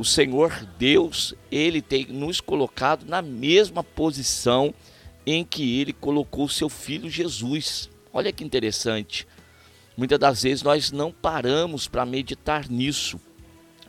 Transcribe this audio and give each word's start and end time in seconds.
o 0.00 0.04
Senhor 0.04 0.66
Deus, 0.78 1.34
ele 1.52 1.82
tem 1.82 2.06
nos 2.06 2.40
colocado 2.40 3.04
na 3.04 3.20
mesma 3.20 3.84
posição 3.84 4.72
em 5.26 5.44
que 5.44 5.78
ele 5.78 5.92
colocou 5.92 6.48
seu 6.48 6.70
filho 6.70 7.10
Jesus. 7.10 7.90
Olha 8.10 8.32
que 8.32 8.42
interessante. 8.42 9.28
Muitas 9.94 10.18
das 10.18 10.42
vezes 10.42 10.62
nós 10.62 10.90
não 10.90 11.12
paramos 11.12 11.86
para 11.86 12.06
meditar 12.06 12.66
nisso, 12.66 13.20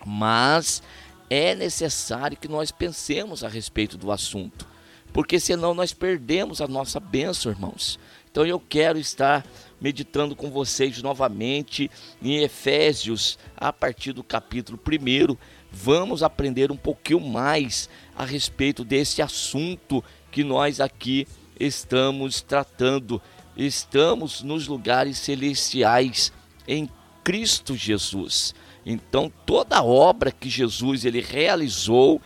mas 0.06 0.84
é 1.30 1.56
necessário 1.56 2.36
que 2.36 2.50
nós 2.50 2.72
pensemos 2.72 3.42
a 3.42 3.48
respeito 3.48 3.98
do 3.98 4.12
assunto, 4.12 4.68
porque 5.14 5.40
senão 5.40 5.74
nós 5.74 5.94
perdemos 5.94 6.60
a 6.60 6.68
nossa 6.68 7.00
bênção, 7.00 7.54
irmãos. 7.54 7.98
Então 8.30 8.46
eu 8.46 8.60
quero 8.60 9.00
estar 9.00 9.46
meditando 9.82 10.36
com 10.36 10.52
vocês 10.52 11.02
novamente 11.02 11.90
em 12.22 12.44
Efésios, 12.44 13.40
a 13.58 13.74
partir 13.74 14.14
do 14.14 14.24
capítulo 14.24 14.80
1. 14.80 15.36
Vamos 15.72 16.22
aprender 16.22 16.72
um 16.72 16.78
pouquinho 16.78 17.20
mais 17.20 17.90
a 18.16 18.24
respeito 18.24 18.86
desse 18.86 19.22
assunto 19.22 20.04
que 20.32 20.44
nós 20.44 20.80
aqui 20.80 21.28
estamos 21.60 22.42
tratando. 22.42 23.20
Estamos 23.58 24.44
nos 24.44 24.68
lugares 24.68 25.18
celestiais 25.18 26.32
em 26.68 26.88
Cristo 27.24 27.76
Jesus. 27.76 28.54
Então 28.86 29.32
toda 29.46 29.84
obra 29.84 30.32
que 30.32 30.50
Jesus 30.50 31.06
ele 31.06 31.22
realizou 31.22 32.22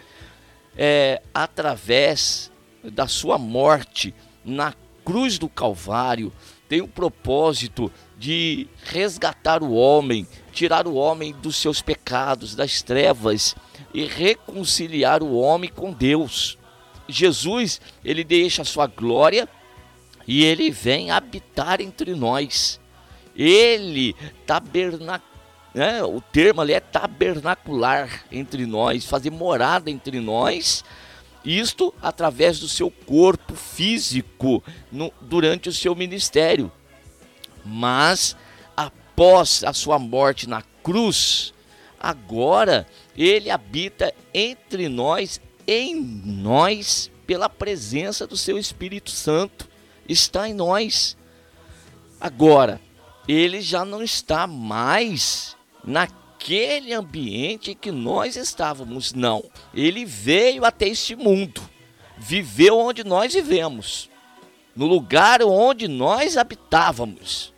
é, 0.77 1.21
através 1.33 2.51
da 2.83 3.07
sua 3.07 3.37
morte 3.37 4.13
na 4.43 4.73
cruz 5.03 5.37
do 5.37 5.47
Calvário 5.47 6.33
tem 6.67 6.81
o 6.81 6.87
propósito 6.87 7.91
de 8.17 8.67
resgatar 8.83 9.61
o 9.61 9.73
homem, 9.73 10.27
tirar 10.51 10.87
o 10.87 10.95
homem 10.95 11.33
dos 11.33 11.55
seus 11.55 11.81
pecados, 11.81 12.55
das 12.55 12.81
trevas 12.81 13.55
e 13.93 14.05
reconciliar 14.05 15.21
o 15.21 15.35
homem 15.35 15.69
com 15.69 15.91
Deus. 15.91 16.57
Jesus, 17.07 17.79
ele 18.03 18.23
deixa 18.23 18.61
a 18.61 18.65
sua 18.65 18.87
glória 18.87 19.47
e 20.27 20.43
ele 20.43 20.71
vem 20.71 21.11
habitar 21.11 21.81
entre 21.81 22.15
nós. 22.15 22.79
Ele 23.35 24.15
tabernacular 24.45 25.35
né? 25.75 26.01
o 26.01 26.21
termo 26.21 26.61
ali 26.61 26.71
é 26.71 26.79
tabernacular 26.79 28.23
entre 28.31 28.65
nós, 28.65 29.05
fazer 29.05 29.29
morada 29.29 29.91
entre 29.91 30.21
nós, 30.21 30.85
isto 31.45 31.93
através 32.01 32.59
do 32.59 32.67
seu 32.67 32.89
corpo 32.89 33.55
físico 33.55 34.63
no, 34.91 35.13
durante 35.21 35.69
o 35.69 35.73
seu 35.73 35.95
ministério. 35.95 36.71
Mas 37.63 38.35
após 38.75 39.63
a 39.63 39.71
sua 39.71 39.99
morte 39.99 40.49
na 40.49 40.61
cruz, 40.83 41.53
agora 41.99 42.87
ele 43.15 43.49
habita 43.49 44.13
entre 44.33 44.89
nós, 44.89 45.39
em 45.67 45.95
nós, 45.95 47.11
pela 47.27 47.49
presença 47.49 48.25
do 48.25 48.35
seu 48.35 48.57
Espírito 48.57 49.11
Santo, 49.11 49.69
está 50.07 50.49
em 50.49 50.53
nós. 50.53 51.15
Agora, 52.19 52.81
ele 53.27 53.61
já 53.61 53.83
não 53.85 54.01
está 54.01 54.45
mais 54.47 55.55
naquele 55.83 56.24
ambiente 56.97 57.73
que 57.73 57.91
nós 57.91 58.35
estávamos. 58.35 59.13
Não. 59.13 59.43
Ele 59.73 60.05
veio 60.05 60.65
até 60.65 60.87
este 60.87 61.15
mundo, 61.15 61.61
viveu 62.17 62.77
onde 62.77 63.03
nós 63.03 63.33
vivemos, 63.33 64.09
no 64.75 64.85
lugar 64.85 65.41
onde 65.41 65.87
nós 65.87 66.37
habitávamos, 66.37 67.53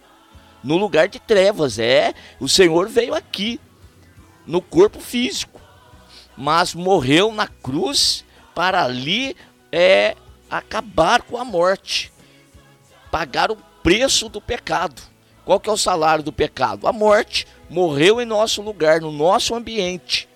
no 0.63 0.77
lugar 0.77 1.07
de 1.07 1.19
trevas. 1.19 1.79
É, 1.79 2.13
o 2.39 2.47
Senhor 2.47 2.88
veio 2.88 3.13
aqui, 3.13 3.59
no 4.45 4.61
corpo 4.61 4.99
físico, 4.99 5.59
mas 6.38 6.73
morreu 6.73 7.33
na 7.33 7.47
cruz 7.47 8.23
para 8.55 8.83
ali 8.83 9.35
é, 9.72 10.16
acabar 10.49 11.22
com 11.22 11.38
a 11.38 11.44
morte, 11.44 12.11
pagar 13.11 13.51
o 13.51 13.57
preço 13.83 14.29
do 14.29 14.39
pecado. 14.39 15.01
Qual 15.44 15.59
que 15.59 15.69
é 15.69 15.73
o 15.73 15.78
salário 15.78 16.23
do 16.23 16.31
pecado? 16.31 16.88
A 16.88 16.94
morte 16.94 17.47
morreu 17.69 18.22
em 18.22 18.25
nosso 18.25 18.61
lugar, 18.61 19.01
no 19.01 19.11
nosso 19.11 19.55
ambiente, 19.55 20.28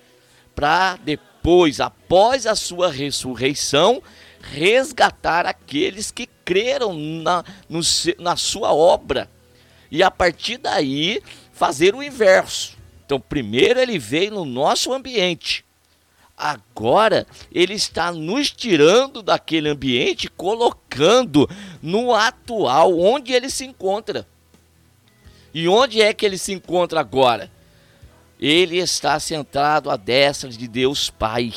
para 0.54 0.96
depois, 0.96 1.80
após 1.80 2.46
a 2.46 2.54
sua 2.54 2.90
ressurreição, 2.90 4.02
resgatar 4.40 5.46
aqueles 5.46 6.10
que 6.10 6.28
creram 6.44 6.94
na, 6.94 7.44
no, 7.68 7.80
na 8.18 8.36
sua 8.36 8.72
obra. 8.72 9.30
E 9.90 10.02
a 10.02 10.10
partir 10.10 10.58
daí, 10.58 11.22
fazer 11.52 11.94
o 11.94 12.02
inverso. 12.02 12.76
Então, 13.04 13.20
primeiro 13.20 13.78
ele 13.78 13.98
veio 13.98 14.32
no 14.32 14.44
nosso 14.44 14.92
ambiente. 14.92 15.64
Agora 16.36 17.26
ele 17.52 17.74
está 17.74 18.10
nos 18.10 18.50
tirando 18.50 19.22
daquele 19.22 19.68
ambiente, 19.68 20.28
colocando 20.30 21.48
no 21.80 22.14
atual 22.14 22.98
onde 22.98 23.32
ele 23.32 23.48
se 23.50 23.64
encontra. 23.64 24.26
E 25.54 25.68
onde 25.68 26.00
é 26.00 26.14
que 26.14 26.24
ele 26.24 26.38
se 26.38 26.52
encontra 26.52 27.00
agora? 27.00 27.50
Ele 28.40 28.78
está 28.78 29.20
sentado 29.20 29.90
à 29.90 29.96
destra 29.96 30.48
de 30.48 30.66
Deus 30.66 31.10
Pai, 31.10 31.52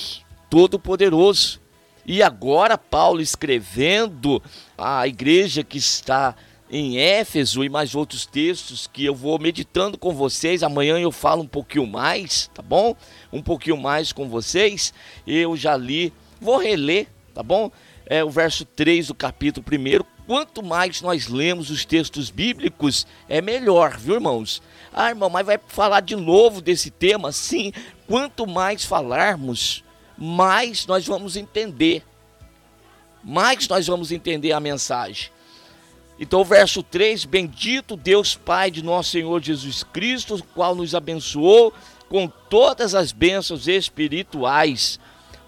Todo-Poderoso. 0.49 1.59
E 2.05 2.21
agora, 2.21 2.77
Paulo 2.77 3.21
escrevendo 3.21 4.41
à 4.77 5.07
igreja 5.07 5.63
que 5.63 5.77
está 5.77 6.35
em 6.69 6.97
Éfeso 6.99 7.63
e 7.63 7.69
mais 7.69 7.95
outros 7.95 8.25
textos 8.25 8.85
que 8.85 9.05
eu 9.05 9.15
vou 9.15 9.39
meditando 9.39 9.97
com 9.97 10.13
vocês. 10.13 10.61
Amanhã 10.61 10.99
eu 10.99 11.11
falo 11.11 11.41
um 11.43 11.47
pouquinho 11.47 11.87
mais, 11.87 12.49
tá 12.53 12.61
bom? 12.61 12.95
Um 13.31 13.41
pouquinho 13.41 13.77
mais 13.77 14.11
com 14.11 14.27
vocês. 14.27 14.93
Eu 15.25 15.55
já 15.55 15.75
li, 15.77 16.13
vou 16.39 16.57
reler, 16.57 17.07
tá 17.33 17.41
bom? 17.41 17.71
É 18.05 18.23
o 18.23 18.29
verso 18.29 18.65
3 18.65 19.07
do 19.07 19.15
capítulo 19.15 19.65
1 19.67 20.14
quanto 20.25 20.63
mais 20.63 21.01
nós 21.01 21.27
lemos 21.27 21.69
os 21.69 21.85
textos 21.85 22.29
bíblicos, 22.29 23.05
é 23.27 23.41
melhor, 23.41 23.97
viu, 23.97 24.15
irmãos? 24.15 24.61
Ah, 24.93 25.09
irmão, 25.09 25.29
mas 25.29 25.45
vai 25.45 25.59
falar 25.67 26.01
de 26.01 26.15
novo 26.15 26.61
desse 26.61 26.89
tema? 26.89 27.31
Sim, 27.31 27.71
quanto 28.07 28.47
mais 28.47 28.85
falarmos, 28.85 29.83
mais 30.17 30.85
nós 30.85 31.05
vamos 31.05 31.35
entender. 31.35 32.03
Mais 33.23 33.67
nós 33.67 33.87
vamos 33.87 34.11
entender 34.11 34.51
a 34.51 34.59
mensagem. 34.59 35.29
Então, 36.19 36.43
verso 36.43 36.81
3: 36.81 37.25
Bendito 37.25 37.97
Deus 37.97 38.35
Pai 38.35 38.71
de 38.71 38.83
nosso 38.83 39.11
Senhor 39.11 39.41
Jesus 39.41 39.83
Cristo, 39.83 40.41
qual 40.53 40.75
nos 40.75 40.95
abençoou 40.95 41.73
com 42.07 42.27
todas 42.27 42.95
as 42.95 43.11
bênçãos 43.11 43.67
espirituais 43.67 44.99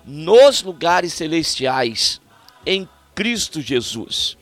nos 0.05 0.63
lugares 0.63 1.13
celestiais, 1.13 2.21
em 2.65 2.87
Cristo 3.13 3.61
Jesus. 3.61 4.36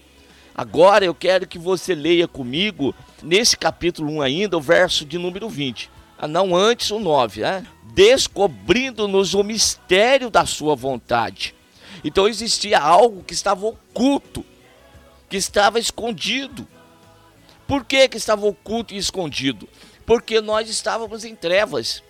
Agora 0.57 1.03
eu 1.03 1.13
quero 1.13 1.45
que 1.45 1.59
você 1.59 1.93
leia 1.93 2.29
comigo, 2.29 2.95
nesse 3.21 3.57
capítulo 3.57 4.09
1 4.13 4.21
ainda, 4.21 4.57
o 4.57 4.61
verso 4.61 5.03
de 5.03 5.17
número 5.17 5.49
20. 5.49 5.91
Ah, 6.17 6.29
não 6.29 6.55
antes 6.55 6.91
o 6.91 6.99
9, 6.99 7.41
né? 7.41 7.67
Descobrindo-nos 7.93 9.33
o 9.33 9.43
mistério 9.43 10.29
da 10.29 10.45
sua 10.45 10.73
vontade. 10.73 11.53
Então 12.05 12.25
existia 12.25 12.79
algo 12.79 13.21
que 13.21 13.33
estava 13.33 13.65
oculto, 13.65 14.45
que 15.27 15.35
estava 15.35 15.77
escondido. 15.77 16.65
Por 17.67 17.83
que, 17.83 18.07
que 18.07 18.15
estava 18.15 18.45
oculto 18.45 18.93
e 18.93 18.97
escondido? 18.97 19.67
Porque 20.05 20.39
nós 20.39 20.69
estávamos 20.69 21.25
em 21.25 21.35
trevas. 21.35 22.01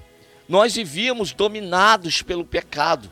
Nós 0.48 0.76
vivíamos 0.76 1.34
dominados 1.34 2.22
pelo 2.22 2.46
pecado. 2.46 3.10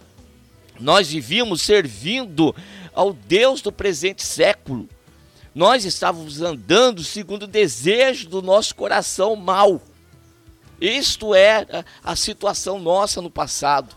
Nós 0.80 1.10
vivíamos 1.10 1.64
servindo 1.64 2.56
ao 2.94 3.14
Deus 3.14 3.62
do 3.64 3.72
presente 3.72 4.22
século 4.22 4.88
nós 5.56 5.86
estávamos 5.86 6.42
andando 6.42 7.04
segundo 7.04 7.44
o 7.44 7.48
desejo 7.48 8.28
do 8.28 8.42
nosso 8.42 8.74
coração 8.74 9.36
mal. 9.36 9.80
Isto 10.82 11.36
era 11.36 11.86
a 12.04 12.16
situação 12.16 12.80
nossa 12.80 13.22
no 13.22 13.30
passado. 13.30 13.96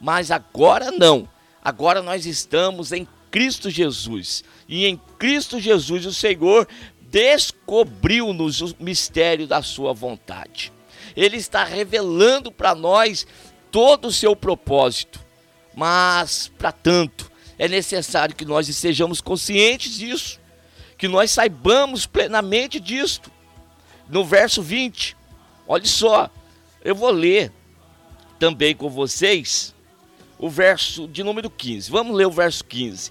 Mas 0.00 0.30
agora 0.30 0.90
não. 0.90 1.28
Agora 1.62 2.00
nós 2.00 2.24
estamos 2.24 2.90
em 2.90 3.06
Cristo 3.30 3.68
Jesus. 3.68 4.42
E 4.66 4.86
em 4.86 4.98
Cristo 5.18 5.60
Jesus 5.60 6.06
o 6.06 6.12
Senhor 6.12 6.66
descobriu-nos 7.02 8.62
o 8.62 8.74
mistério 8.80 9.46
da 9.46 9.62
sua 9.62 9.92
vontade. 9.92 10.72
Ele 11.14 11.36
está 11.36 11.64
revelando 11.64 12.50
para 12.50 12.74
nós 12.74 13.26
todo 13.70 14.08
o 14.08 14.12
seu 14.12 14.34
propósito. 14.34 15.20
Mas, 15.74 16.50
para 16.58 16.72
tanto, 16.72 17.30
é 17.58 17.68
necessário 17.68 18.34
que 18.34 18.44
nós 18.44 18.66
sejamos 18.74 19.20
conscientes 19.20 19.94
disso 19.98 20.40
que 20.98 21.08
nós 21.08 21.30
saibamos 21.30 22.04
plenamente 22.04 22.78
disto. 22.78 23.30
No 24.08 24.24
verso 24.24 24.60
20, 24.60 25.16
olha 25.66 25.86
só, 25.86 26.28
eu 26.84 26.94
vou 26.94 27.10
ler 27.10 27.52
também 28.38 28.74
com 28.74 28.90
vocês 28.90 29.74
o 30.38 30.50
verso 30.50 31.08
de 31.08 31.22
número 31.22 31.48
15. 31.48 31.90
Vamos 31.90 32.16
ler 32.16 32.26
o 32.26 32.30
verso 32.30 32.64
15. 32.64 33.10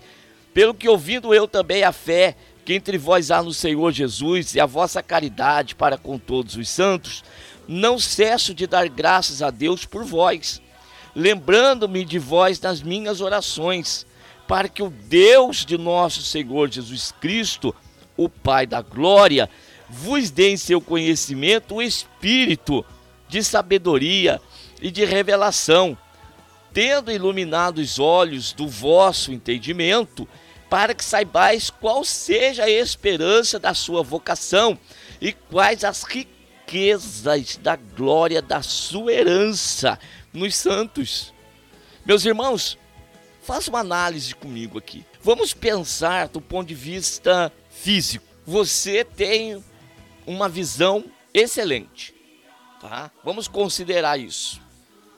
Pelo 0.54 0.74
que 0.74 0.90
ouvindo 0.90 1.34
eu 1.34 1.48
também 1.48 1.84
a 1.84 1.92
fé 1.92 2.36
que 2.66 2.74
entre 2.74 2.98
vós 2.98 3.32
há 3.32 3.42
no 3.42 3.54
Senhor 3.54 3.92
Jesus 3.92 4.54
e 4.54 4.60
a 4.60 4.66
vossa 4.66 5.02
caridade 5.02 5.74
para 5.74 5.98
com 5.98 6.20
todos 6.20 6.56
os 6.58 6.68
santos, 6.68 7.24
não 7.68 7.98
cesso 7.98 8.54
de 8.54 8.68
dar 8.68 8.90
graças 8.90 9.42
a 9.42 9.50
Deus 9.50 9.86
por 9.86 10.04
vós 10.04 10.62
lembrando-me 11.18 12.06
de 12.06 12.20
vós 12.20 12.62
nas 12.62 12.84
minhas 12.84 13.22
orações, 13.22 14.06
para 14.48 14.70
que 14.70 14.82
o 14.82 14.90
Deus 14.90 15.66
de 15.66 15.78
nosso 15.78 16.22
Senhor 16.22 16.72
Jesus 16.72 17.12
Cristo, 17.20 17.76
o 18.16 18.30
Pai 18.30 18.66
da 18.66 18.82
glória, 18.82 19.50
vos 19.90 20.32
dê 20.32 20.50
em 20.50 20.58
seu 20.58 20.80
conhecimento 20.80 21.76
o 21.76 21.82
espírito 21.82 22.86
de 23.28 23.44
sabedoria 23.44 24.42
e 24.82 24.90
de 24.90 25.04
revelação, 25.06 25.98
tendo 26.74 27.12
iluminado 27.12 27.80
os 27.80 28.00
olhos 28.00 28.54
do 28.54 28.68
vosso 28.68 29.32
entendimento, 29.32 30.28
para 30.70 30.94
que 30.94 31.04
saibais 31.04 31.70
qual 31.70 32.04
seja 32.04 32.66
a 32.66 32.70
esperança 32.70 33.58
da 33.58 33.74
sua 33.74 34.04
vocação 34.04 34.78
e 35.22 35.32
quais 35.32 35.84
as 35.84 36.04
riquezas 36.04 37.58
da 37.58 37.76
glória 37.76 38.42
da 38.42 38.62
sua 38.62 39.14
herança 39.14 39.98
nos 40.34 40.56
santos. 40.56 41.34
Meus 42.06 42.26
irmãos, 42.26 42.78
faça 43.48 43.70
uma 43.70 43.80
análise 43.80 44.36
comigo 44.36 44.78
aqui. 44.78 45.06
Vamos 45.24 45.54
pensar 45.54 46.28
do 46.28 46.42
ponto 46.42 46.68
de 46.68 46.76
vista 46.76 47.50
físico. 47.70 48.26
Você 48.46 49.06
tem 49.06 49.64
uma 50.26 50.50
visão 50.50 51.06
excelente, 51.34 52.14
tá? 52.82 53.10
Vamos 53.24 53.48
considerar 53.48 54.20
isso. 54.20 54.62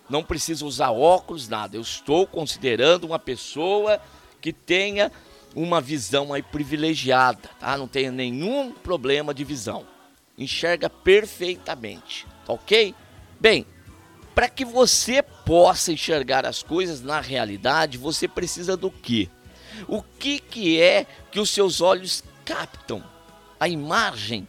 Não 0.08 0.24
precisa 0.24 0.64
usar 0.64 0.92
óculos, 0.92 1.48
nada. 1.48 1.76
Eu 1.76 1.82
estou 1.82 2.28
considerando 2.28 3.06
uma 3.06 3.18
pessoa 3.18 4.00
que 4.40 4.54
tenha 4.54 5.12
uma 5.56 5.82
visão 5.82 6.32
aí 6.32 6.44
privilegiada, 6.44 7.50
tá? 7.60 7.76
Não 7.80 7.88
tenha 7.88 8.12
nenhum 8.12 8.72
problema 8.72 9.34
de 9.34 9.44
visão. 9.44 9.88
Enxerga 10.38 10.88
perfeitamente, 10.88 12.28
tá 12.46 12.54
ok? 12.54 12.94
Bem, 13.40 13.66
para 14.40 14.48
que 14.48 14.64
você 14.64 15.22
possa 15.22 15.92
enxergar 15.92 16.46
as 16.46 16.64
coisas 16.64 17.02
na 17.02 17.20
realidade, 17.20 17.98
você 17.98 18.26
precisa 18.26 18.78
do 18.78 18.90
quê? 18.90 19.28
O 19.86 20.02
que, 20.02 20.40
que 20.40 20.82
é 20.82 21.06
que 21.30 21.42
os 21.42 21.50
seus 21.50 21.82
olhos 21.82 22.24
captam? 22.46 23.04
A 23.60 23.68
imagem? 23.68 24.48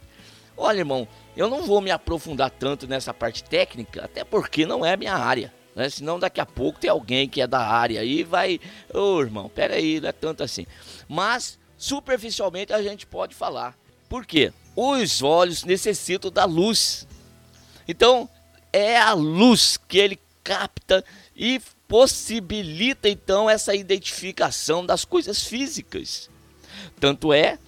Olha, 0.55 0.77
irmão, 0.77 1.05
eu 1.35 1.49
não 1.49 1.63
vou 1.63 1.81
me 1.81 1.91
aprofundar 1.91 2.49
tanto 2.51 2.87
nessa 2.87 3.13
parte 3.13 3.43
técnica, 3.43 4.05
até 4.05 4.23
porque 4.23 4.65
não 4.65 4.85
é 4.85 4.95
minha 4.95 5.13
área. 5.13 5.53
Né? 5.75 5.89
Senão 5.89 6.17
daqui 6.17 6.39
a 6.39 6.45
pouco 6.45 6.79
tem 6.79 6.89
alguém 6.89 7.27
que 7.27 7.41
é 7.41 7.45
da 7.45 7.59
área 7.59 7.99
aí 7.99 8.23
vai. 8.23 8.61
Ô 8.93 9.15
oh, 9.15 9.21
irmão, 9.21 9.51
peraí, 9.53 9.99
não 9.99 10.07
é 10.07 10.13
tanto 10.13 10.41
assim. 10.41 10.65
Mas 11.05 11.59
superficialmente 11.77 12.71
a 12.71 12.81
gente 12.81 13.05
pode 13.05 13.35
falar. 13.35 13.77
Por 14.07 14.25
quê? 14.25 14.53
Os 14.73 15.21
olhos 15.21 15.65
necessitam 15.65 16.31
da 16.31 16.45
luz. 16.45 17.05
Então, 17.85 18.29
é 18.71 18.97
a 18.97 19.13
luz 19.13 19.77
que 19.77 19.97
ele 19.97 20.19
capta 20.43 21.03
e 21.35 21.61
possibilita 21.87 23.09
então 23.09 23.49
essa 23.49 23.75
identificação 23.75 24.85
das 24.85 25.03
coisas 25.03 25.43
físicas. 25.43 26.29
Tanto 26.99 27.33
é 27.33 27.59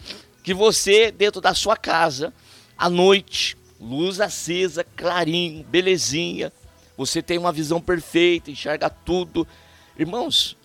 que 0.44 0.54
você, 0.54 1.12
dentro 1.12 1.42
da 1.42 1.54
sua 1.54 1.76
casa, 1.76 2.34
à 2.78 2.90
noite, 2.90 3.58
luz 3.80 4.22
acesa, 4.22 4.84
clarinho, 4.84 5.64
belezinha, 5.66 6.52
você 6.98 7.22
tem 7.22 7.38
uma 7.38 7.52
visão 7.52 7.82
perfeita, 7.82 8.52
enxerga 8.52 8.90
tudo. 8.90 9.48
Irmãos, 9.98 10.58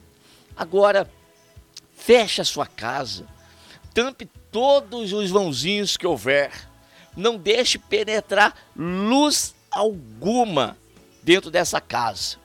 agora 0.56 1.10
feche 1.96 2.40
a 2.40 2.44
sua 2.44 2.66
casa, 2.66 3.26
tampe 3.92 4.28
todos 4.50 5.12
os 5.12 5.30
vãozinhos 5.30 5.96
que 5.96 6.06
houver, 6.06 6.52
não 7.16 7.36
deixe 7.36 7.78
penetrar 7.78 8.54
luz 8.76 9.54
alguma 9.70 10.76
dentro 11.22 11.50
dessa 11.50 11.80
casa. 11.80 12.36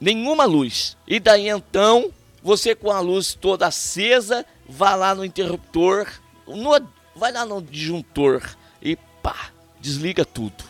Nenhuma 0.00 0.44
luz. 0.44 0.96
E 1.06 1.20
daí 1.20 1.48
então, 1.48 2.12
você 2.42 2.74
com 2.74 2.90
a 2.90 3.00
luz 3.00 3.34
toda 3.34 3.66
acesa, 3.66 4.44
vai 4.68 4.96
lá 4.96 5.14
no 5.14 5.24
interruptor, 5.24 6.06
no, 6.46 6.70
vai 7.14 7.32
lá 7.32 7.44
no 7.44 7.62
disjuntor 7.62 8.42
e 8.82 8.96
pá, 9.22 9.50
desliga 9.80 10.24
tudo. 10.24 10.64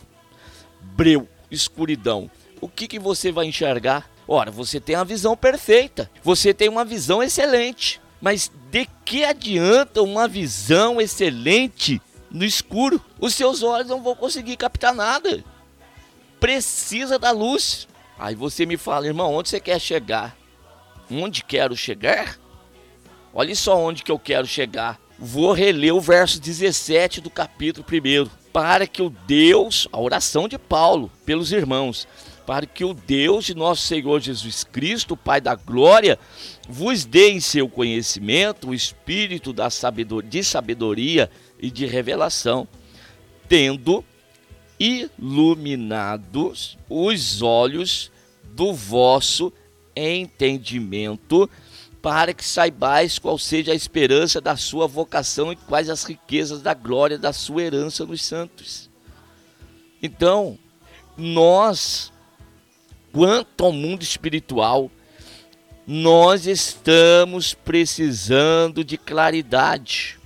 Breu, 0.80 1.28
escuridão. 1.50 2.30
O 2.60 2.68
que, 2.68 2.86
que 2.86 2.98
você 2.98 3.32
vai 3.32 3.46
enxergar? 3.46 4.08
Ora, 4.26 4.50
você 4.50 4.80
tem 4.80 4.96
a 4.96 5.04
visão 5.04 5.36
perfeita, 5.36 6.10
você 6.22 6.54
tem 6.54 6.68
uma 6.68 6.84
visão 6.84 7.22
excelente, 7.22 8.00
mas 8.20 8.50
de 8.70 8.88
que 9.04 9.24
adianta 9.24 10.00
uma 10.02 10.26
visão 10.26 11.00
excelente 11.00 12.00
no 12.30 12.44
escuro? 12.44 13.00
Os 13.20 13.34
seus 13.34 13.62
olhos 13.62 13.88
não 13.88 14.02
vão 14.02 14.14
conseguir 14.14 14.56
captar 14.56 14.94
nada 14.94 15.44
precisa 16.44 17.18
da 17.18 17.30
luz. 17.30 17.88
Aí 18.18 18.34
você 18.34 18.66
me 18.66 18.76
fala, 18.76 19.06
irmão, 19.06 19.32
onde 19.32 19.48
você 19.48 19.58
quer 19.58 19.80
chegar? 19.80 20.36
Onde 21.10 21.42
quero 21.42 21.74
chegar? 21.74 22.38
Olha 23.32 23.56
só 23.56 23.78
onde 23.78 24.02
que 24.02 24.12
eu 24.12 24.18
quero 24.18 24.46
chegar. 24.46 25.00
Vou 25.18 25.54
reler 25.54 25.94
o 25.94 26.02
verso 26.02 26.38
17 26.38 27.22
do 27.22 27.30
capítulo 27.30 27.86
1. 27.90 28.28
Para 28.52 28.86
que 28.86 29.00
o 29.00 29.08
Deus, 29.08 29.88
a 29.90 29.98
oração 29.98 30.46
de 30.46 30.58
Paulo 30.58 31.10
pelos 31.24 31.50
irmãos, 31.50 32.06
para 32.46 32.66
que 32.66 32.84
o 32.84 32.92
Deus 32.92 33.46
de 33.46 33.54
nosso 33.54 33.80
Senhor 33.80 34.20
Jesus 34.20 34.64
Cristo, 34.64 35.16
Pai 35.16 35.40
da 35.40 35.54
glória, 35.54 36.18
vos 36.68 37.06
dê 37.06 37.30
em 37.30 37.40
seu 37.40 37.70
conhecimento 37.70 38.68
o 38.68 38.74
espírito 38.74 39.50
da 39.50 39.70
sabedoria, 39.70 40.28
de 40.28 40.44
sabedoria 40.44 41.30
e 41.58 41.70
de 41.70 41.86
revelação, 41.86 42.68
tendo 43.48 44.04
iluminados 44.78 46.76
os 46.88 47.42
olhos 47.42 48.10
do 48.44 48.72
vosso 48.72 49.52
entendimento, 49.96 51.48
para 52.02 52.34
que 52.34 52.44
saibais 52.44 53.18
qual 53.18 53.38
seja 53.38 53.72
a 53.72 53.74
esperança 53.74 54.40
da 54.40 54.56
sua 54.56 54.86
vocação 54.86 55.52
e 55.52 55.56
quais 55.56 55.88
as 55.88 56.04
riquezas 56.04 56.60
da 56.60 56.74
glória 56.74 57.16
da 57.16 57.32
sua 57.32 57.62
herança 57.62 58.04
nos 58.04 58.22
santos. 58.22 58.90
Então, 60.02 60.58
nós, 61.16 62.12
quanto 63.12 63.64
ao 63.64 63.72
mundo 63.72 64.02
espiritual, 64.02 64.90
nós 65.86 66.46
estamos 66.46 67.54
precisando 67.54 68.84
de 68.84 68.98
claridade. 68.98 70.18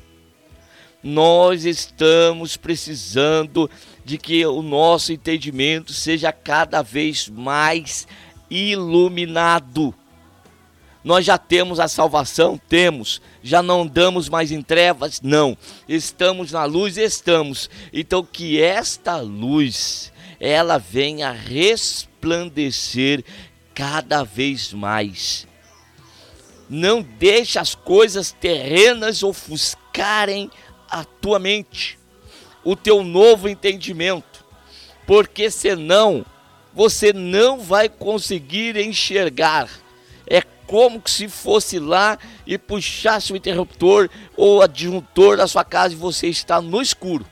Nós 1.02 1.64
estamos 1.64 2.56
precisando 2.56 3.70
de 4.08 4.16
que 4.16 4.46
o 4.46 4.62
nosso 4.62 5.12
entendimento 5.12 5.93
seja 5.93 6.32
cada 6.32 6.81
vez 6.81 7.28
mais 7.28 8.08
iluminado. 8.49 9.94
Nós 11.05 11.26
já 11.26 11.37
temos 11.37 11.78
a 11.78 11.87
salvação? 11.87 12.56
Temos. 12.56 13.21
Já 13.42 13.62
não 13.62 13.82
andamos 13.82 14.30
mais 14.30 14.50
em 14.50 14.62
trevas? 14.62 15.21
Não. 15.21 15.54
Estamos 15.87 16.52
na 16.52 16.64
luz? 16.64 16.97
Estamos. 16.97 17.68
Então 17.92 18.25
que 18.25 18.59
esta 18.59 19.18
luz, 19.18 20.11
ela 20.40 20.78
venha 20.78 21.30
resplandecer 21.30 23.23
cada 23.75 24.25
vez 24.25 24.73
mais. 24.73 25.47
Não 26.66 27.02
deixe 27.02 27.59
as 27.59 27.75
coisas 27.75 28.32
terrenas 28.32 29.23
ofuscarem 29.23 30.50
a 30.88 31.04
tua 31.04 31.38
mente 31.38 31.98
o 32.64 32.76
teu 32.76 33.02
novo 33.02 33.48
entendimento, 33.48 34.44
porque 35.06 35.50
senão 35.50 36.24
você 36.74 37.12
não 37.12 37.58
vai 37.58 37.88
conseguir 37.88 38.76
enxergar. 38.76 39.68
É 40.26 40.42
como 40.66 41.02
se 41.06 41.28
fosse 41.28 41.78
lá 41.78 42.18
e 42.46 42.58
puxasse 42.58 43.32
o 43.32 43.36
interruptor 43.36 44.08
ou 44.36 44.62
adjuntor 44.62 45.38
da 45.38 45.46
sua 45.46 45.64
casa 45.64 45.94
e 45.94 45.96
você 45.96 46.28
está 46.28 46.60
no 46.60 46.82
escuro. 46.82 47.26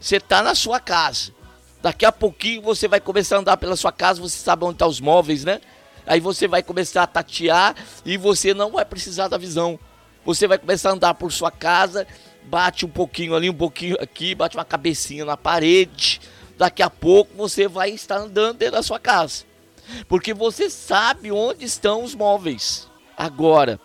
Você 0.00 0.16
está 0.16 0.42
na 0.42 0.54
sua 0.54 0.80
casa. 0.80 1.32
Daqui 1.80 2.04
a 2.04 2.10
pouquinho 2.10 2.62
você 2.62 2.88
vai 2.88 3.00
começar 3.00 3.36
a 3.36 3.38
andar 3.40 3.56
pela 3.56 3.76
sua 3.76 3.92
casa, 3.92 4.20
você 4.20 4.38
sabe 4.38 4.64
onde 4.64 4.74
estão 4.74 4.88
tá 4.88 4.90
os 4.90 5.00
móveis, 5.00 5.44
né? 5.44 5.60
Aí 6.06 6.20
você 6.20 6.48
vai 6.48 6.62
começar 6.62 7.04
a 7.04 7.06
tatear 7.06 7.74
e 8.04 8.16
você 8.16 8.52
não 8.52 8.72
vai 8.72 8.84
precisar 8.84 9.28
da 9.28 9.38
visão. 9.38 9.78
Você 10.24 10.46
vai 10.46 10.58
começar 10.58 10.90
a 10.90 10.92
andar 10.92 11.14
por 11.14 11.32
sua 11.32 11.50
casa 11.50 12.06
bate 12.46 12.84
um 12.86 12.88
pouquinho 12.88 13.34
ali, 13.34 13.48
um 13.48 13.54
pouquinho 13.54 13.96
aqui, 14.00 14.34
bate 14.34 14.56
uma 14.56 14.64
cabecinha 14.64 15.24
na 15.24 15.36
parede. 15.36 16.20
Daqui 16.56 16.82
a 16.82 16.90
pouco 16.90 17.34
você 17.36 17.66
vai 17.66 17.90
estar 17.90 18.16
andando 18.16 18.58
dentro 18.58 18.76
da 18.76 18.82
sua 18.82 18.98
casa. 18.98 19.44
Porque 20.08 20.32
você 20.32 20.70
sabe 20.70 21.30
onde 21.32 21.64
estão 21.64 22.02
os 22.02 22.14
móveis. 22.14 22.88
Agora, 23.16 23.80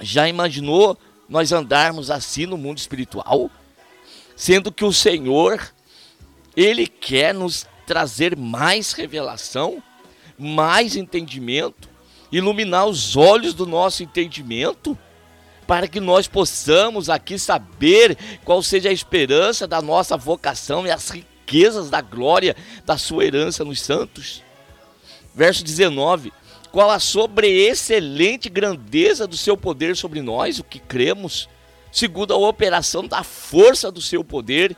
já 0.00 0.28
imaginou 0.28 0.98
nós 1.28 1.52
andarmos 1.52 2.10
assim 2.10 2.46
no 2.46 2.58
mundo 2.58 2.78
espiritual? 2.78 3.50
Sendo 4.36 4.72
que 4.72 4.84
o 4.84 4.92
Senhor, 4.92 5.72
Ele 6.56 6.86
quer 6.86 7.32
nos 7.32 7.66
trazer 7.86 8.36
mais 8.36 8.92
revelação, 8.92 9.82
mais 10.38 10.96
entendimento, 10.96 11.88
iluminar 12.30 12.86
os 12.86 13.16
olhos 13.16 13.54
do 13.54 13.66
nosso 13.66 14.02
entendimento 14.02 14.98
para 15.66 15.86
que 15.88 16.00
nós 16.00 16.26
possamos 16.26 17.08
aqui 17.08 17.38
saber 17.38 18.16
qual 18.44 18.62
seja 18.62 18.88
a 18.88 18.92
esperança 18.92 19.66
da 19.66 19.80
nossa 19.80 20.16
vocação 20.16 20.86
e 20.86 20.90
as 20.90 21.10
riquezas 21.10 21.88
da 21.88 22.00
glória 22.00 22.56
da 22.84 22.98
sua 22.98 23.24
herança 23.24 23.64
nos 23.64 23.80
santos. 23.80 24.42
Verso 25.34 25.64
19: 25.64 26.32
Qual 26.70 26.90
a 26.90 26.98
sobreexcelente 26.98 28.48
grandeza 28.48 29.26
do 29.26 29.36
seu 29.36 29.56
poder 29.56 29.96
sobre 29.96 30.20
nós, 30.20 30.58
o 30.58 30.64
que 30.64 30.78
cremos, 30.78 31.48
segundo 31.90 32.34
a 32.34 32.36
operação 32.36 33.06
da 33.06 33.22
força 33.22 33.90
do 33.90 34.00
seu 34.00 34.24
poder, 34.24 34.76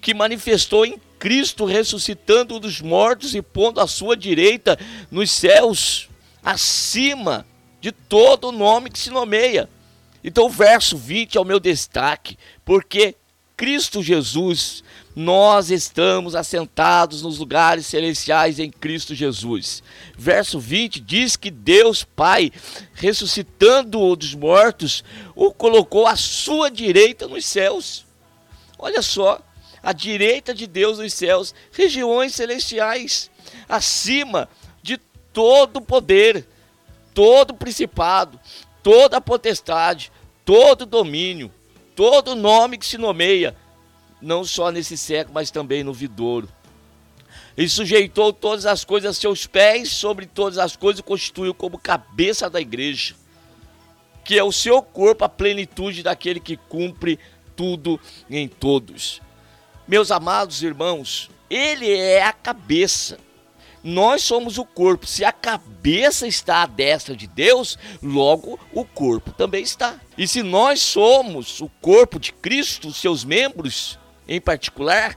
que 0.00 0.14
manifestou 0.14 0.84
em 0.84 1.00
Cristo 1.18 1.64
ressuscitando 1.64 2.60
dos 2.60 2.80
mortos 2.80 3.34
e 3.34 3.42
pondo 3.42 3.80
a 3.80 3.86
sua 3.86 4.16
direita 4.16 4.78
nos 5.10 5.32
céus, 5.32 6.08
acima 6.42 7.44
de 7.80 7.90
todo 7.90 8.52
nome 8.52 8.90
que 8.90 8.98
se 8.98 9.10
nomeia. 9.10 9.68
Então, 10.28 10.44
o 10.44 10.50
verso 10.50 10.94
20 10.94 11.38
é 11.38 11.40
o 11.40 11.44
meu 11.44 11.58
destaque, 11.58 12.36
porque 12.62 13.16
Cristo 13.56 14.02
Jesus 14.02 14.84
nós 15.16 15.70
estamos 15.70 16.34
assentados 16.34 17.22
nos 17.22 17.38
lugares 17.38 17.86
celestiais 17.86 18.58
em 18.58 18.70
Cristo 18.70 19.14
Jesus. 19.14 19.82
Verso 20.18 20.60
20 20.60 21.00
diz 21.00 21.34
que 21.34 21.50
Deus 21.50 22.04
Pai, 22.04 22.52
ressuscitando-o 22.92 24.14
dos 24.14 24.34
mortos, 24.34 25.02
o 25.34 25.50
colocou 25.50 26.06
à 26.06 26.14
sua 26.14 26.70
direita 26.70 27.26
nos 27.26 27.46
céus. 27.46 28.04
Olha 28.78 29.00
só, 29.00 29.40
à 29.82 29.94
direita 29.94 30.52
de 30.52 30.66
Deus 30.66 30.98
nos 30.98 31.14
céus, 31.14 31.54
regiões 31.72 32.34
celestiais, 32.34 33.30
acima 33.66 34.46
de 34.82 34.98
todo 35.32 35.80
poder, 35.80 36.46
todo 37.14 37.54
principado, 37.54 38.38
toda 38.82 39.20
potestade, 39.20 40.12
todo 40.48 40.86
domínio, 40.86 41.52
todo 41.94 42.34
nome 42.34 42.78
que 42.78 42.86
se 42.86 42.96
nomeia 42.96 43.54
não 44.18 44.42
só 44.46 44.70
nesse 44.70 44.96
século, 44.96 45.34
mas 45.34 45.50
também 45.50 45.84
no 45.84 45.92
vidouro. 45.92 46.48
E 47.54 47.68
sujeitou 47.68 48.32
todas 48.32 48.64
as 48.64 48.82
coisas 48.82 49.10
a 49.10 49.20
seus 49.20 49.46
pés, 49.46 49.90
sobre 49.90 50.24
todas 50.24 50.56
as 50.56 50.74
coisas, 50.74 51.00
e 51.00 51.02
constituiu 51.02 51.52
como 51.52 51.76
cabeça 51.76 52.48
da 52.48 52.62
igreja, 52.62 53.14
que 54.24 54.38
é 54.38 54.42
o 54.42 54.50
seu 54.50 54.80
corpo, 54.80 55.22
a 55.22 55.28
plenitude 55.28 56.02
daquele 56.02 56.40
que 56.40 56.56
cumpre 56.56 57.18
tudo 57.54 58.00
em 58.30 58.48
todos. 58.48 59.20
Meus 59.86 60.10
amados 60.10 60.62
irmãos, 60.62 61.28
ele 61.50 61.92
é 61.92 62.22
a 62.22 62.32
cabeça. 62.32 63.18
Nós 63.88 64.22
somos 64.22 64.58
o 64.58 64.66
corpo. 64.66 65.06
Se 65.06 65.24
a 65.24 65.32
cabeça 65.32 66.26
está 66.26 66.62
à 66.62 66.66
destra 66.66 67.16
de 67.16 67.26
Deus, 67.26 67.78
logo 68.02 68.60
o 68.70 68.84
corpo 68.84 69.32
também 69.32 69.62
está. 69.62 69.98
E 70.18 70.28
se 70.28 70.42
nós 70.42 70.82
somos 70.82 71.62
o 71.62 71.70
corpo 71.80 72.20
de 72.20 72.30
Cristo, 72.30 72.92
seus 72.92 73.24
membros, 73.24 73.98
em 74.28 74.42
particular, 74.42 75.16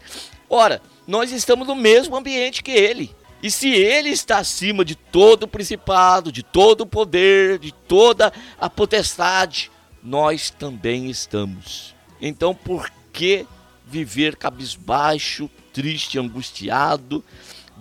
ora, 0.49 0.81
nós 1.05 1.33
estamos 1.33 1.67
no 1.67 1.75
mesmo 1.75 2.15
ambiente 2.15 2.63
que 2.63 2.71
ele. 2.71 3.13
E 3.43 3.51
se 3.51 3.69
ele 3.71 4.07
está 4.07 4.37
acima 4.37 4.85
de 4.85 4.95
todo 4.95 5.43
o 5.43 5.49
principado, 5.49 6.31
de 6.31 6.41
todo 6.41 6.81
o 6.81 6.87
poder, 6.87 7.59
de 7.59 7.73
toda 7.73 8.31
a 8.57 8.69
potestade, 8.69 9.69
nós 10.01 10.49
também 10.49 11.09
estamos. 11.09 11.93
Então, 12.21 12.55
por 12.55 12.89
que 13.11 13.45
viver 13.85 14.37
cabisbaixo, 14.37 15.49
triste, 15.73 16.17
angustiado, 16.17 17.21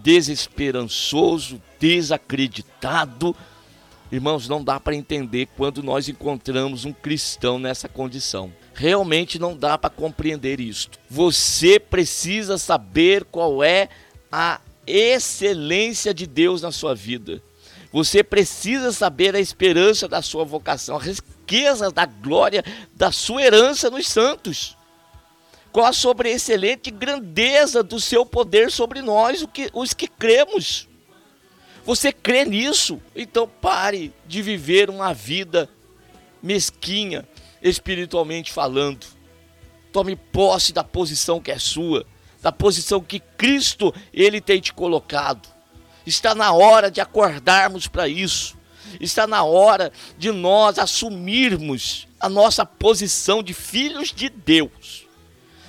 desesperançoso, 0.02 1.60
desacreditado? 1.78 3.34
Irmãos, 4.12 4.48
não 4.48 4.62
dá 4.62 4.80
para 4.80 4.94
entender 4.94 5.48
quando 5.56 5.82
nós 5.82 6.08
encontramos 6.08 6.84
um 6.84 6.92
cristão 6.92 7.58
nessa 7.58 7.88
condição. 7.88 8.52
Realmente 8.74 9.38
não 9.38 9.56
dá 9.56 9.78
para 9.78 9.90
compreender 9.90 10.58
isto. 10.58 10.98
Você 11.08 11.78
precisa 11.78 12.58
saber 12.58 13.24
qual 13.24 13.62
é 13.62 13.88
a 14.32 14.60
excelência 14.86 16.12
de 16.12 16.26
Deus 16.26 16.62
na 16.62 16.72
sua 16.72 16.94
vida. 16.94 17.42
Você 17.92 18.22
precisa 18.22 18.92
saber 18.92 19.34
a 19.34 19.40
esperança 19.40 20.08
da 20.08 20.22
sua 20.22 20.44
vocação, 20.44 20.96
a 20.96 21.02
riqueza 21.02 21.90
da 21.90 22.06
glória 22.06 22.64
da 22.94 23.10
sua 23.10 23.42
herança 23.42 23.90
nos 23.90 24.08
santos. 24.08 24.76
Qual 25.72 25.86
a 25.86 25.92
sobreexcelente 25.92 26.90
grandeza 26.90 27.82
do 27.82 28.00
seu 28.00 28.26
poder 28.26 28.70
sobre 28.70 29.00
nós, 29.00 29.46
os 29.72 29.94
que 29.94 30.08
cremos. 30.08 30.88
Você 31.84 32.12
crê 32.12 32.44
nisso? 32.44 33.00
Então 33.14 33.48
pare 33.48 34.12
de 34.26 34.42
viver 34.42 34.90
uma 34.90 35.14
vida 35.14 35.68
mesquinha, 36.42 37.26
espiritualmente 37.62 38.52
falando. 38.52 39.06
Tome 39.92 40.16
posse 40.16 40.72
da 40.72 40.84
posição 40.84 41.40
que 41.40 41.50
é 41.50 41.58
sua, 41.58 42.06
da 42.42 42.52
posição 42.52 43.00
que 43.00 43.20
Cristo 43.20 43.94
ele 44.12 44.40
tem 44.40 44.60
te 44.60 44.72
colocado. 44.72 45.48
Está 46.06 46.34
na 46.34 46.52
hora 46.52 46.90
de 46.90 47.00
acordarmos 47.00 47.86
para 47.86 48.08
isso. 48.08 48.58
Está 49.00 49.26
na 49.26 49.44
hora 49.44 49.92
de 50.18 50.32
nós 50.32 50.78
assumirmos 50.78 52.08
a 52.18 52.28
nossa 52.28 52.66
posição 52.66 53.42
de 53.42 53.54
filhos 53.54 54.12
de 54.12 54.28
Deus. 54.28 55.06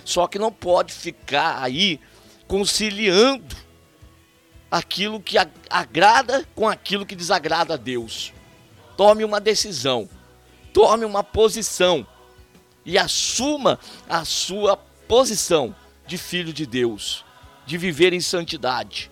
Só 0.03 0.27
que 0.27 0.39
não 0.39 0.51
pode 0.51 0.93
ficar 0.93 1.61
aí 1.61 1.99
conciliando 2.47 3.55
aquilo 4.69 5.19
que 5.19 5.37
agrada 5.69 6.45
com 6.55 6.67
aquilo 6.67 7.05
que 7.05 7.15
desagrada 7.15 7.73
a 7.73 7.77
Deus. 7.77 8.33
Tome 8.95 9.23
uma 9.23 9.39
decisão 9.39 10.09
tome 10.73 11.05
uma 11.05 11.23
posição 11.23 12.05
e 12.85 12.97
assuma 12.97 13.79
a 14.09 14.25
sua 14.25 14.77
posição 15.07 15.75
de 16.07 16.17
filho 16.17 16.51
de 16.51 16.65
Deus, 16.65 17.23
de 17.65 17.77
viver 17.77 18.13
em 18.13 18.21
santidade, 18.21 19.11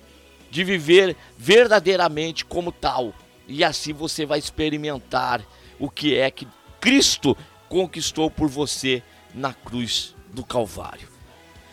de 0.50 0.64
viver 0.64 1.16
verdadeiramente 1.38 2.44
como 2.44 2.72
tal. 2.72 3.14
E 3.48 3.64
assim 3.64 3.94
você 3.94 4.26
vai 4.26 4.40
experimentar 4.40 5.44
o 5.80 5.90
que 5.90 6.16
é 6.16 6.32
que 6.32 6.48
Cristo 6.80 7.38
conquistou 7.68 8.32
por 8.32 8.48
você 8.48 9.04
na 9.34 9.54
cruz 9.54 10.16
do 10.34 10.44
Calvário. 10.44 11.19